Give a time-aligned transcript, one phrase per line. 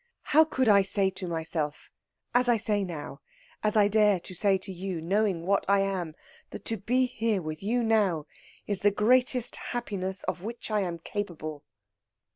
[0.23, 1.91] How could I say to myself
[2.33, 3.21] as I say now,
[3.61, 6.15] as I dare to say to you, knowing what I am
[6.49, 8.25] that to be here with you now
[8.65, 11.65] is the greatest happiness of which I am capable."